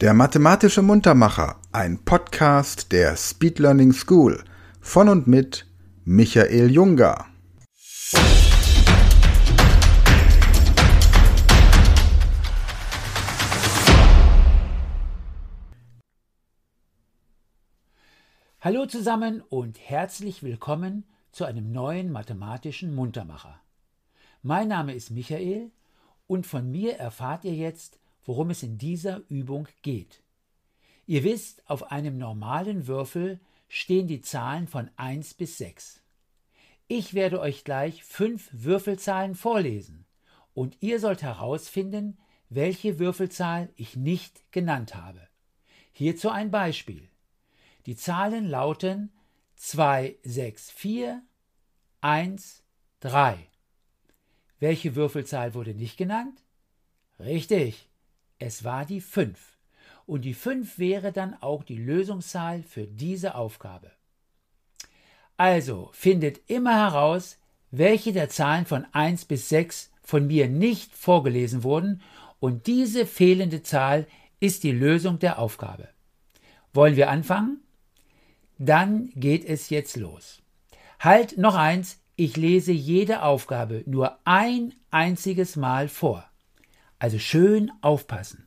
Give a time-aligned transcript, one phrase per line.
[0.00, 4.42] Der mathematische Muntermacher, ein Podcast der Speed Learning School
[4.80, 5.66] von und mit
[6.04, 7.26] Michael Junger.
[18.60, 23.60] Hallo zusammen und herzlich willkommen zu einem neuen mathematischen Muntermacher.
[24.42, 25.70] Mein Name ist Michael
[26.26, 30.22] und von mir erfahrt ihr jetzt, worum es in dieser Übung geht.
[31.06, 36.00] Ihr wisst, auf einem normalen Würfel stehen die Zahlen von 1 bis 6.
[36.88, 40.04] Ich werde euch gleich fünf Würfelzahlen vorlesen
[40.54, 45.20] und ihr sollt herausfinden, welche Würfelzahl ich nicht genannt habe.
[45.92, 47.08] Hierzu ein Beispiel.
[47.86, 49.12] Die Zahlen lauten
[49.56, 51.22] 2, 6, 4,
[52.00, 52.62] 1,
[53.00, 53.38] 3.
[54.60, 56.42] Welche Würfelzahl wurde nicht genannt?
[57.18, 57.88] Richtig,
[58.38, 59.38] es war die 5.
[60.06, 63.90] Und die 5 wäre dann auch die Lösungszahl für diese Aufgabe.
[65.36, 67.38] Also findet immer heraus,
[67.70, 72.02] welche der Zahlen von 1 bis 6 von mir nicht vorgelesen wurden
[72.38, 74.06] und diese fehlende Zahl
[74.38, 75.88] ist die Lösung der Aufgabe.
[76.72, 77.62] Wollen wir anfangen?
[78.58, 80.42] Dann geht es jetzt los.
[81.00, 86.28] Halt noch eins, ich lese jede Aufgabe nur ein einziges Mal vor.
[86.98, 88.46] Also schön aufpassen.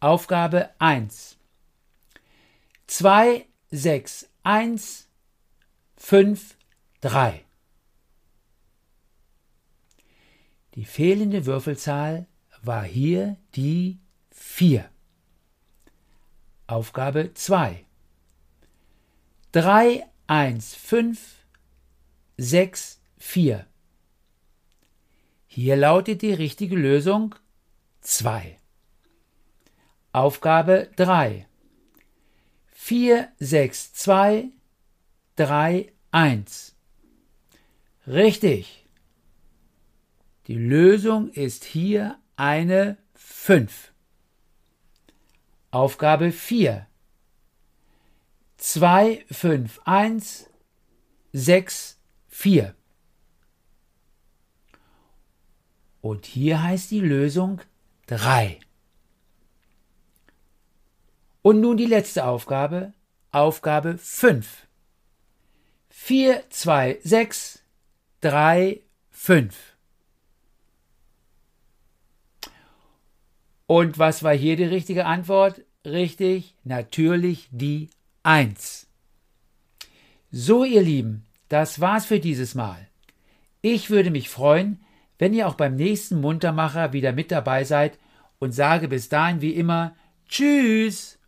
[0.00, 1.36] Aufgabe 1.
[2.86, 5.08] 2, 6, 1,
[5.96, 6.56] 5,
[7.02, 7.44] 3.
[10.74, 12.26] Die fehlende Würfelzahl
[12.62, 13.98] war hier die
[14.30, 14.88] 4.
[16.66, 17.84] Aufgabe 2.
[19.52, 21.44] 3, 1, 5,
[22.38, 23.66] 6, 4.
[25.52, 27.34] Hier lautet die richtige Lösung
[28.02, 28.56] 2.
[30.12, 31.48] Aufgabe 3.
[32.68, 34.50] 4, 6, 2,
[35.34, 36.76] 3, 1.
[38.06, 38.86] Richtig.
[40.46, 43.92] Die Lösung ist hier eine 5.
[45.72, 46.86] Aufgabe 4.
[48.56, 50.48] 2, 5, 1,
[51.32, 52.76] 6, 4.
[56.00, 57.60] Und hier heißt die Lösung
[58.06, 58.58] 3.
[61.42, 62.92] Und nun die letzte Aufgabe,
[63.32, 64.66] Aufgabe 5.
[65.90, 67.62] 4, 2, 6,
[68.20, 69.56] 3, 5.
[73.66, 75.60] Und was war hier die richtige Antwort?
[75.84, 77.88] Richtig, natürlich die
[78.22, 78.86] 1.
[80.32, 82.88] So, ihr Lieben, das war's für dieses Mal.
[83.62, 84.80] Ich würde mich freuen,
[85.20, 87.96] wenn ihr auch beim nächsten Muntermacher wieder mit dabei seid
[88.40, 89.94] und sage bis dahin wie immer
[90.28, 91.20] Tschüss.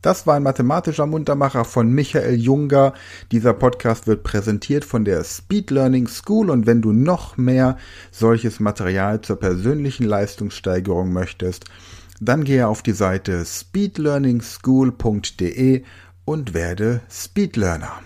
[0.00, 2.94] Das war ein mathematischer Muntermacher von Michael Junger.
[3.32, 7.76] Dieser Podcast wird präsentiert von der Speed Learning School und wenn du noch mehr
[8.12, 11.64] solches Material zur persönlichen Leistungssteigerung möchtest,
[12.20, 15.82] dann gehe auf die Seite speedlearningschool.de
[16.24, 18.00] und werde Speedlearner.